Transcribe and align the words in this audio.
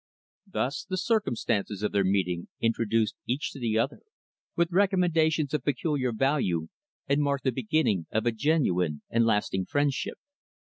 Thus 0.47 0.83
the 0.83 0.97
circumstances 0.97 1.83
of 1.83 1.91
their 1.91 2.03
meeting 2.03 2.47
introduced 2.59 3.13
each 3.27 3.51
to 3.51 3.59
the 3.59 3.77
other, 3.77 4.01
with 4.55 4.71
recommendations 4.71 5.53
of 5.53 5.63
peculiar 5.63 6.11
value, 6.11 6.69
and 7.07 7.21
marked 7.21 7.43
the 7.43 7.51
beginning 7.51 8.07
of 8.11 8.25
a 8.25 8.31
genuine 8.31 9.03
and 9.11 9.27
lasting 9.27 9.67
friendship. 9.67 10.17